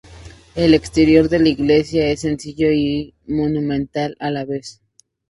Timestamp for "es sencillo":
2.07-2.71